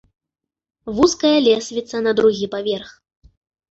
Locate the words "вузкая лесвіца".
1.01-2.05